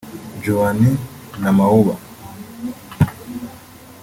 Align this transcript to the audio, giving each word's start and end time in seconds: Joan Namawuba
Joan 0.43 0.81
Namawuba 1.41 1.93